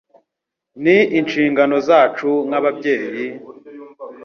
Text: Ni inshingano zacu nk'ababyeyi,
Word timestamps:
Ni 0.83 0.97
inshingano 1.19 1.75
zacu 1.87 2.29
nk'ababyeyi, 2.47 3.25